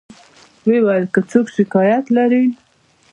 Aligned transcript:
و 0.65 0.67
یې 0.73 0.79
ویل 0.85 1.05
که 1.13 1.19
څوک 1.29 1.45
شکایت 1.57 2.05
لري. 2.17 2.43